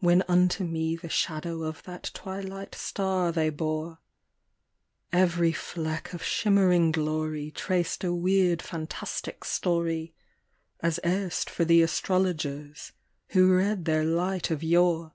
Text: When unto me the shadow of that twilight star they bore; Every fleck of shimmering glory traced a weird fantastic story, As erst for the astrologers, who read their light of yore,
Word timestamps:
When 0.00 0.24
unto 0.26 0.64
me 0.64 0.96
the 0.96 1.08
shadow 1.08 1.62
of 1.62 1.84
that 1.84 2.10
twilight 2.12 2.74
star 2.74 3.30
they 3.30 3.48
bore; 3.48 3.98
Every 5.12 5.52
fleck 5.52 6.12
of 6.12 6.20
shimmering 6.20 6.90
glory 6.90 7.52
traced 7.52 8.02
a 8.02 8.12
weird 8.12 8.60
fantastic 8.60 9.44
story, 9.44 10.14
As 10.80 10.98
erst 11.04 11.48
for 11.48 11.64
the 11.64 11.80
astrologers, 11.82 12.90
who 13.28 13.54
read 13.54 13.84
their 13.84 14.04
light 14.04 14.50
of 14.50 14.64
yore, 14.64 14.98